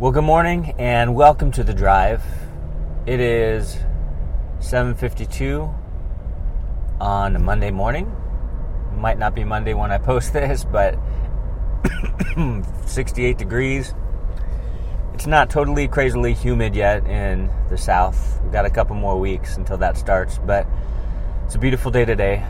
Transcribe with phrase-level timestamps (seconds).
[0.00, 2.20] Well, good morning and welcome to the drive.
[3.06, 3.78] It is
[4.58, 5.72] 7:52
[7.00, 8.12] on Monday morning.
[8.96, 10.98] Might not be Monday when I post this, but
[12.86, 13.94] 68 degrees.
[15.12, 18.40] It's not totally crazily humid yet in the south.
[18.42, 20.66] We've got a couple more weeks until that starts, but
[21.44, 22.44] it's a beautiful day today.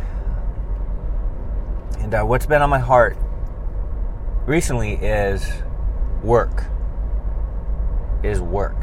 [1.99, 3.19] And uh, what's been on my heart
[4.47, 5.47] recently is
[6.23, 6.65] work
[8.25, 8.77] is work.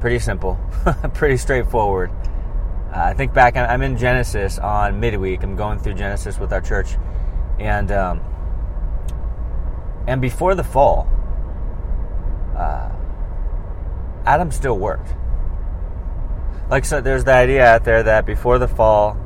[0.00, 0.58] Pretty simple,
[1.14, 2.10] pretty straightforward.
[2.92, 5.42] Uh, I think back, I'm in Genesis on midweek.
[5.42, 6.96] I'm going through Genesis with our church,
[7.58, 8.20] and um,
[10.06, 11.08] and before the fall,
[12.56, 12.90] uh,
[14.26, 15.14] Adam still worked.
[16.68, 19.16] Like so, there's the idea out there that before the fall,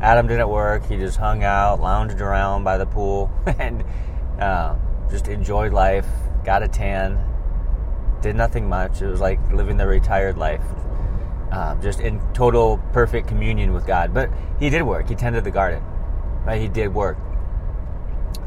[0.00, 0.86] Adam didn't work.
[0.86, 3.84] He just hung out, lounged around by the pool, and
[4.38, 4.76] uh,
[5.10, 6.06] just enjoyed life
[6.44, 7.22] got a tan,
[8.22, 9.02] did nothing much.
[9.02, 10.64] It was like living the retired life,
[11.52, 14.14] um, just in total perfect communion with God.
[14.14, 15.08] But he did work.
[15.08, 15.82] He tended the garden,
[16.44, 16.60] right?
[16.60, 17.18] He did work.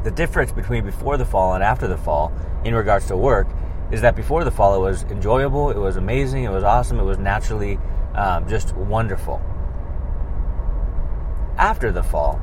[0.02, 2.32] The difference between before the fall and after the fall,
[2.64, 3.46] in regards to work,
[3.92, 7.04] is that before the fall it was enjoyable, it was amazing, it was awesome, it
[7.04, 7.78] was naturally
[8.14, 9.40] um, just wonderful.
[11.56, 12.40] After the fall,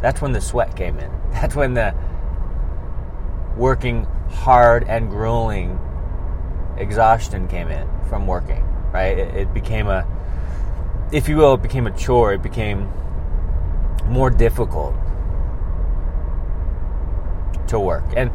[0.00, 1.10] that's when the sweat came in.
[1.30, 1.94] That's when the
[3.60, 5.78] working hard and grueling
[6.78, 9.18] exhaustion came in from working, right?
[9.18, 10.06] It, it, became a,
[11.12, 12.32] if you will, it became a chore.
[12.32, 12.90] It became
[14.06, 14.94] more difficult
[17.68, 18.04] to work.
[18.16, 18.30] And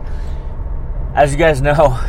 [1.16, 1.74] as you guys know,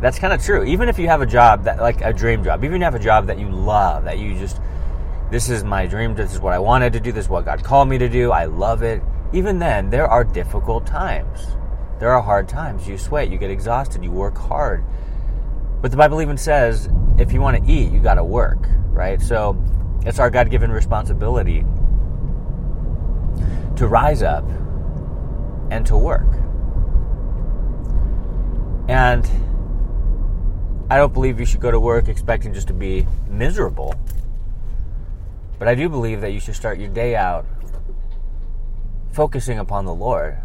[0.00, 0.64] that's kind of true.
[0.64, 2.94] Even if you have a job that, like a dream job, even if you have
[2.94, 4.58] a job that you love, that you just,
[5.30, 7.62] this is my dream, this is what I wanted to do, this is what God
[7.62, 11.46] called me to do, I love it even then, there are difficult times.
[11.98, 12.86] There are hard times.
[12.88, 14.84] You sweat, you get exhausted, you work hard.
[15.80, 19.20] But the Bible even says if you want to eat, you got to work, right?
[19.20, 19.62] So
[20.04, 21.64] it's our God given responsibility
[23.76, 24.44] to rise up
[25.70, 26.28] and to work.
[28.88, 29.28] And
[30.90, 33.94] I don't believe you should go to work expecting just to be miserable.
[35.58, 37.46] But I do believe that you should start your day out
[39.12, 40.38] focusing upon the Lord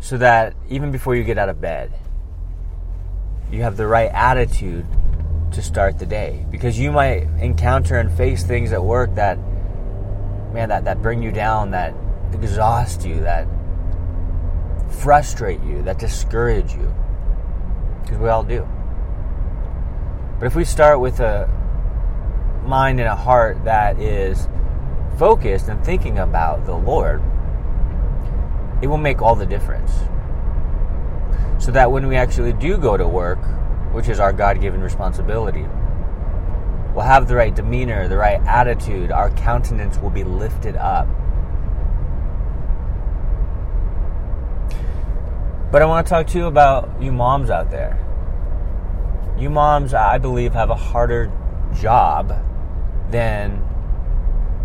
[0.00, 1.92] so that even before you get out of bed,
[3.52, 4.86] you have the right attitude
[5.52, 6.46] to start the day.
[6.50, 9.38] Because you might encounter and face things at work that
[10.52, 11.94] man that, that bring you down that
[12.32, 13.46] exhaust you that
[14.88, 16.94] frustrate you that discourage you.
[18.02, 18.66] Because we all do.
[20.38, 21.48] But if we start with a
[22.64, 24.48] mind and a heart that is
[25.18, 27.22] focused and thinking about the Lord,
[28.82, 29.92] it will make all the difference.
[31.62, 33.38] So that when we actually do go to work,
[33.92, 35.66] which is our God given responsibility,
[36.94, 41.06] we'll have the right demeanor, the right attitude, our countenance will be lifted up.
[45.70, 47.98] But I want to talk to you about you moms out there.
[49.38, 51.30] You moms, I believe, have a harder
[51.80, 52.34] job
[53.10, 53.64] than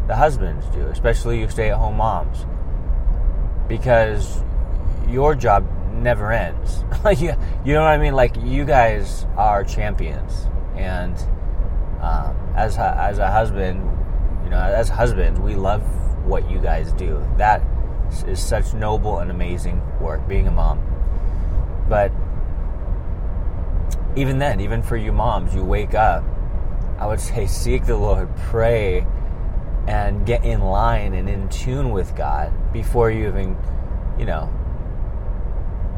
[0.07, 2.45] the husbands do, especially you stay at home moms.
[3.67, 4.43] Because
[5.07, 6.83] your job never ends.
[7.17, 7.33] you,
[7.63, 8.13] you know what I mean?
[8.13, 10.47] Like, you guys are champions.
[10.75, 11.17] And
[12.01, 13.81] um, as, as a husband,
[14.43, 15.81] you know, as husbands, we love
[16.25, 17.25] what you guys do.
[17.37, 17.63] That
[18.27, 20.81] is such noble and amazing work, being a mom.
[21.89, 22.11] But
[24.15, 26.23] even then, even for you moms, you wake up,
[26.99, 29.05] I would say seek the Lord, pray,
[29.87, 33.57] and get in line and in tune with God before you even,
[34.17, 34.51] you know,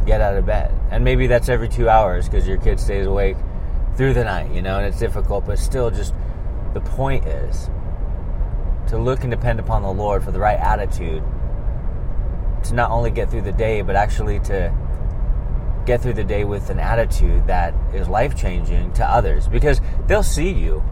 [0.06, 0.74] get out of bed.
[0.92, 3.38] And maybe that's every two hours because your kid stays awake
[3.96, 6.14] through the night, you know, and it's difficult, but still, just
[6.74, 7.70] the point is
[8.88, 11.24] to look and depend upon the Lord for the right attitude
[12.64, 14.74] to not only get through the day, but actually to
[15.86, 20.22] get through the day with an attitude that is life changing to others because they'll
[20.22, 20.84] see you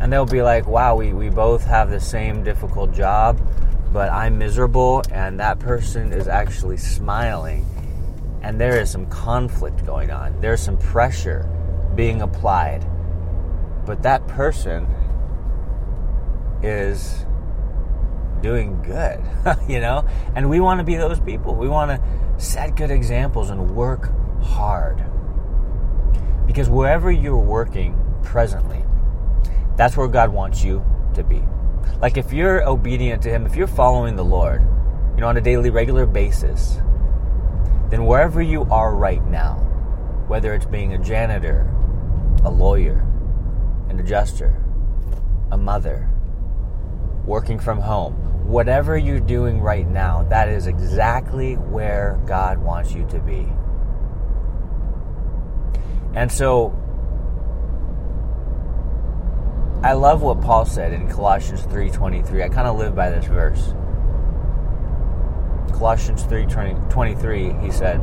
[0.00, 3.40] and they'll be like, wow, we, we both have the same difficult job,
[3.92, 7.66] but I'm miserable, and that person is actually smiling.
[8.42, 11.48] And there is some conflict going on, there's some pressure
[11.94, 12.86] being applied.
[13.84, 14.86] But that person
[16.62, 17.24] is
[18.40, 19.20] doing good,
[19.68, 20.06] you know?
[20.34, 21.54] And we want to be those people.
[21.54, 24.10] We want to set good examples and work
[24.42, 25.04] hard.
[26.46, 28.84] Because wherever you're working presently,
[29.78, 30.84] that's where God wants you
[31.14, 31.40] to be.
[32.02, 34.60] Like if you're obedient to Him, if you're following the Lord,
[35.14, 36.80] you know, on a daily, regular basis,
[37.88, 39.54] then wherever you are right now,
[40.26, 41.72] whether it's being a janitor,
[42.44, 43.06] a lawyer,
[43.88, 44.60] an adjuster,
[45.52, 46.10] a mother,
[47.24, 48.14] working from home,
[48.48, 53.46] whatever you're doing right now, that is exactly where God wants you to be.
[56.14, 56.74] And so
[59.80, 62.42] I love what Paul said in Colossians 3:23.
[62.42, 63.74] I kind of live by this verse.
[65.72, 67.98] Colossians 3:23, he said,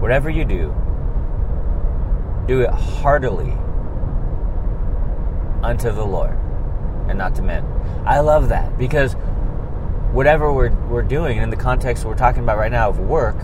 [0.00, 0.74] "Whatever you do,
[2.46, 3.52] do it heartily
[5.62, 6.38] unto the Lord
[7.08, 7.66] and not to men."
[8.06, 9.16] I love that because
[10.12, 13.36] whatever we're we're doing in the context we're talking about right now of work,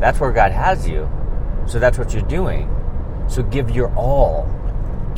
[0.00, 1.10] that's where God has you.
[1.66, 2.70] So that's what you're doing.
[3.26, 4.46] So give your all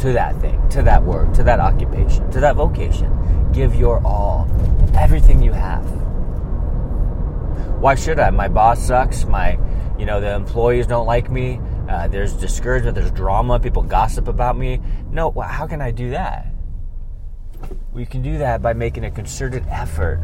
[0.00, 3.10] to that thing, to that work, to that occupation, to that vocation.
[3.52, 4.48] Give your all,
[4.94, 5.84] everything you have.
[7.80, 8.30] Why should I?
[8.30, 9.24] My boss sucks.
[9.24, 9.58] My,
[9.98, 11.60] you know, the employees don't like me.
[11.88, 12.94] Uh, there's discouragement.
[12.94, 13.58] There's drama.
[13.60, 14.80] People gossip about me.
[15.10, 16.46] No, how can I do that?
[17.92, 20.20] We can do that by making a concerted effort,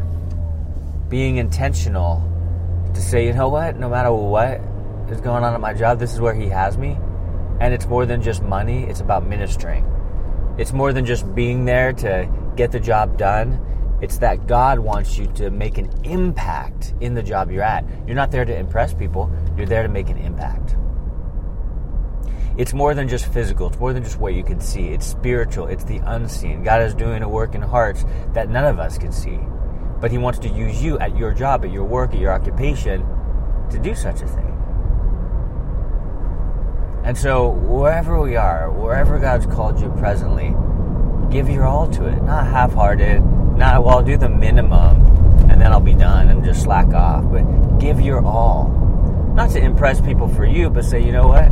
[1.09, 2.23] being intentional
[2.93, 4.59] to say, you know what, no matter what
[5.11, 6.97] is going on at my job, this is where he has me.
[7.59, 9.85] And it's more than just money, it's about ministering.
[10.57, 13.63] It's more than just being there to get the job done.
[14.01, 17.83] It's that God wants you to make an impact in the job you're at.
[18.05, 20.75] You're not there to impress people, you're there to make an impact.
[22.57, 24.87] It's more than just physical, it's more than just what you can see.
[24.87, 26.63] It's spiritual, it's the unseen.
[26.63, 28.03] God is doing a work in hearts
[28.33, 29.39] that none of us can see.
[30.01, 33.05] But He wants to use you at your job, at your work, at your occupation
[33.69, 34.56] to do such a thing.
[37.07, 40.53] And so, wherever we are, wherever God's called you presently,
[41.31, 42.21] give your all to it.
[42.21, 45.05] Not half hearted, not, well, I'll do the minimum
[45.49, 47.23] and then I'll be done and just slack off.
[47.31, 48.67] But give your all.
[49.35, 51.49] Not to impress people for you, but say, you know what?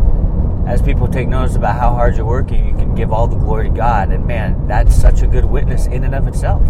[0.70, 3.70] As people take notice about how hard you're working, you can give all the glory
[3.70, 4.12] to God.
[4.12, 6.62] And man, that's such a good witness in and of itself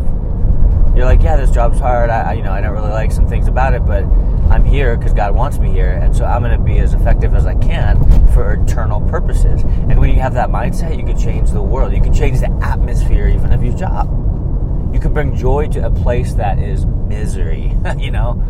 [0.95, 2.09] you're like, yeah, this job's hard.
[2.09, 4.03] I, you know, I don't really like some things about it, but
[4.50, 7.33] I'm here because God wants me here, and so I'm going to be as effective
[7.33, 8.00] as I can
[8.30, 9.63] for eternal purposes.
[9.63, 11.94] And when you have that mindset, you can change the world.
[11.94, 14.07] You can change the atmosphere even of your job.
[14.94, 17.75] You can bring joy to a place that is misery.
[17.98, 18.41] you know,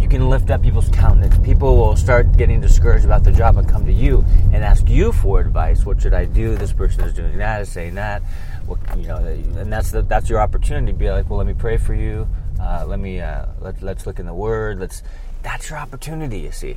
[0.00, 1.36] you can lift up people's countenance.
[1.38, 5.12] People will start getting discouraged about their job and come to you and ask you
[5.12, 5.84] for advice.
[5.84, 6.56] What should I do?
[6.56, 8.22] This person is doing that, is saying that
[8.96, 11.76] you know, and that's the, that's your opportunity to be like, well, let me pray
[11.76, 12.28] for you.
[12.60, 14.78] Uh, let me uh, let, let's look in the Word.
[14.78, 15.02] Let's.
[15.42, 16.40] That's your opportunity.
[16.40, 16.76] You see,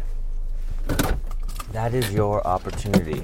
[1.72, 3.24] that is your opportunity.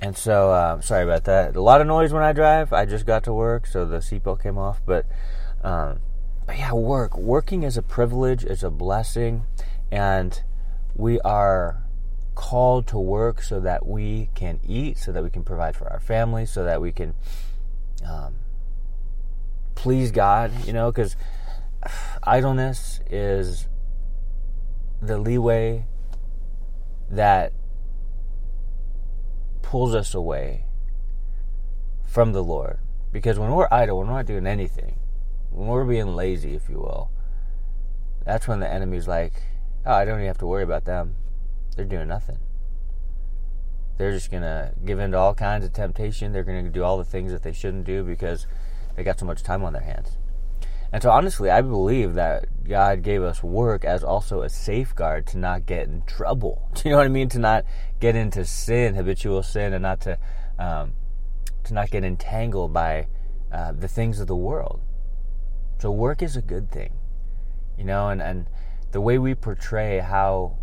[0.00, 1.56] And so, uh, sorry about that.
[1.56, 2.72] A lot of noise when I drive.
[2.72, 4.80] I just got to work, so the seatbelt came off.
[4.84, 5.06] But,
[5.62, 6.00] um,
[6.46, 7.16] but yeah, work.
[7.16, 8.44] Working is a privilege.
[8.44, 9.44] It's a blessing,
[9.90, 10.42] and
[10.94, 11.82] we are
[12.34, 16.00] called to work so that we can eat, so that we can provide for our
[16.00, 17.14] families, so that we can
[18.06, 18.34] um,
[19.74, 21.16] please God, you know, because
[22.22, 23.68] idleness is
[25.00, 25.86] the leeway
[27.10, 27.52] that
[29.62, 30.64] pulls us away
[32.06, 32.78] from the Lord.
[33.12, 34.98] Because when we're idle, when we're not doing anything,
[35.54, 37.10] when we're being lazy, if you will,
[38.24, 39.32] that's when the enemy's like,
[39.86, 41.16] oh, I don't even have to worry about them
[41.76, 42.38] they're doing nothing.
[43.96, 46.32] They're just going to give in to all kinds of temptation.
[46.32, 48.46] They're going to do all the things that they shouldn't do because
[48.96, 50.18] they got so much time on their hands.
[50.92, 55.38] And so, honestly, I believe that God gave us work as also a safeguard to
[55.38, 56.68] not get in trouble.
[56.74, 57.28] Do you know what I mean?
[57.30, 57.64] To not
[57.98, 60.18] get into sin, habitual sin, and not to
[60.58, 60.92] um,
[61.64, 63.08] to not get entangled by
[63.50, 64.80] uh, the things of the world.
[65.78, 66.92] So, work is a good thing,
[67.76, 68.46] you know, and and
[68.92, 70.56] the way we portray how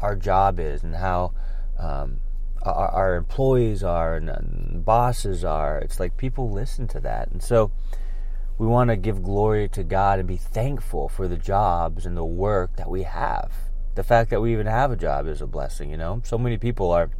[0.00, 1.32] our job is and how
[1.78, 2.20] um,
[2.62, 5.78] our, our, employees are and, and bosses are.
[5.78, 7.30] It's like people listen to that.
[7.30, 7.72] And so
[8.58, 12.24] we want to give glory to God and be thankful for the jobs and the
[12.24, 13.52] work that we have.
[13.94, 16.22] The fact that we even have a job is a blessing, you know?
[16.24, 17.10] So many people are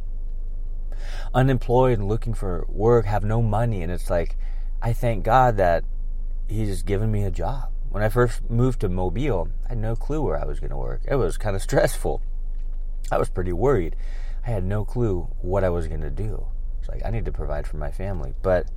[1.33, 4.37] unemployed and looking for work, have no money, and it's like,
[4.81, 5.83] I thank God that
[6.53, 7.71] He's just given me a job.
[7.89, 10.77] When I first moved to Mobile, I had no clue where I was going to
[10.77, 11.01] work.
[11.05, 12.21] It was kind of stressful.
[13.11, 13.95] I was pretty worried.
[14.45, 16.45] I had no clue what I was going to do.
[16.79, 18.67] It's like I need to provide for my family, but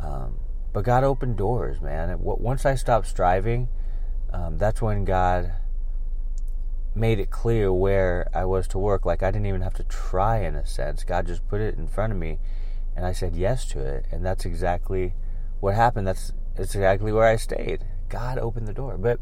[0.00, 0.38] um,
[0.72, 2.16] but God opened doors, man.
[2.20, 3.68] Once I stopped striving,
[4.32, 5.52] um, that's when God
[6.94, 9.06] made it clear where I was to work.
[9.06, 11.04] Like I didn't even have to try, in a sense.
[11.04, 12.38] God just put it in front of me,
[12.96, 15.14] and I said yes to it, and that's exactly
[15.60, 16.06] what happened.
[16.06, 17.84] That's that's exactly where I stayed.
[18.08, 19.20] God opened the door, but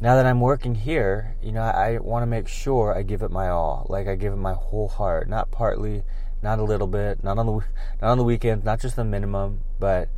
[0.00, 3.22] now that I'm working here, you know, I, I want to make sure I give
[3.22, 3.86] it my all.
[3.90, 6.04] Like I give it my whole heart, not partly,
[6.42, 7.52] not a little bit, not on the
[8.00, 10.08] not on the weekends, not just the minimum, but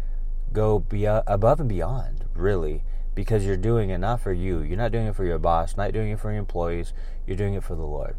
[0.52, 2.84] go be uh, above and beyond, really,
[3.14, 4.60] because you're doing it not for you.
[4.60, 6.92] You're not doing it for your boss, not doing it for your employees.
[7.26, 8.16] You're doing it for the Lord.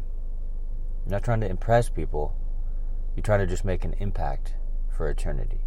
[1.04, 2.36] You're not trying to impress people.
[3.16, 4.54] You're trying to just make an impact
[4.94, 5.63] for eternity.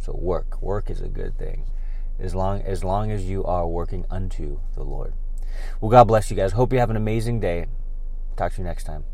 [0.00, 1.66] So work, work is a good thing
[2.18, 5.14] as long as long as you are working unto the Lord.
[5.80, 6.52] Well, God bless you guys.
[6.52, 7.66] Hope you have an amazing day.
[8.36, 9.04] Talk to you next time.